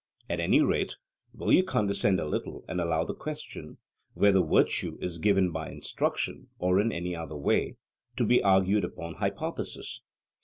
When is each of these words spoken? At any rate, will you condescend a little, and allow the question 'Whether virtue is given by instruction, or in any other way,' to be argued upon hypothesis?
At 0.27 0.39
any 0.39 0.61
rate, 0.61 0.97
will 1.31 1.53
you 1.53 1.63
condescend 1.63 2.19
a 2.19 2.25
little, 2.25 2.65
and 2.67 2.81
allow 2.81 3.03
the 3.03 3.13
question 3.13 3.77
'Whether 4.15 4.41
virtue 4.41 4.97
is 4.99 5.19
given 5.19 5.51
by 5.51 5.69
instruction, 5.69 6.47
or 6.57 6.79
in 6.81 6.91
any 6.91 7.15
other 7.15 7.37
way,' 7.37 7.75
to 8.15 8.25
be 8.25 8.41
argued 8.41 8.83
upon 8.83 9.13
hypothesis? 9.21 10.01